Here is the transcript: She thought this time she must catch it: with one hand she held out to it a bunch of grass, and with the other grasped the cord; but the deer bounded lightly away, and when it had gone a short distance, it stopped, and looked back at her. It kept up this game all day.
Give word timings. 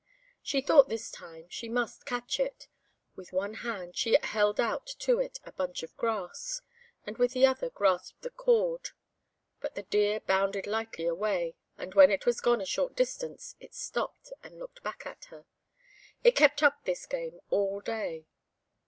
She 0.41 0.61
thought 0.61 0.89
this 0.89 1.11
time 1.11 1.45
she 1.47 1.69
must 1.69 2.07
catch 2.07 2.39
it: 2.39 2.67
with 3.15 3.31
one 3.31 3.53
hand 3.53 3.95
she 3.95 4.17
held 4.23 4.59
out 4.59 4.87
to 4.97 5.19
it 5.19 5.39
a 5.43 5.51
bunch 5.51 5.83
of 5.83 5.95
grass, 5.95 6.63
and 7.05 7.19
with 7.19 7.33
the 7.33 7.45
other 7.45 7.69
grasped 7.69 8.23
the 8.23 8.31
cord; 8.31 8.89
but 9.59 9.75
the 9.75 9.83
deer 9.83 10.19
bounded 10.19 10.65
lightly 10.65 11.05
away, 11.05 11.53
and 11.77 11.93
when 11.93 12.09
it 12.09 12.23
had 12.23 12.37
gone 12.41 12.61
a 12.61 12.65
short 12.65 12.95
distance, 12.95 13.53
it 13.59 13.75
stopped, 13.75 14.33
and 14.41 14.57
looked 14.57 14.81
back 14.81 15.05
at 15.05 15.25
her. 15.25 15.45
It 16.23 16.35
kept 16.35 16.63
up 16.63 16.83
this 16.85 17.05
game 17.05 17.39
all 17.51 17.79
day. 17.79 18.25